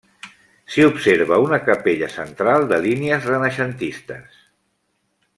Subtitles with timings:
[0.75, 4.41] S'hi observa una capella central de línies renaixentistes.